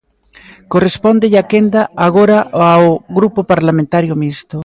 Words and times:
Correspóndelle 0.73 1.37
a 1.43 1.47
quenda 1.51 1.81
agora 2.07 2.37
ao 2.71 2.87
Grupo 3.17 3.39
Parlamentario 3.51 4.13
Mixto. 4.21 4.57